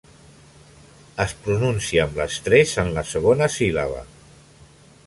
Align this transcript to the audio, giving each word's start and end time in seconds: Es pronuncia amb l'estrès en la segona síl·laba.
Es 1.25 1.35
pronuncia 1.47 2.07
amb 2.07 2.17
l'estrès 2.23 2.75
en 2.87 2.91
la 2.97 3.05
segona 3.15 3.53
síl·laba. 3.59 4.03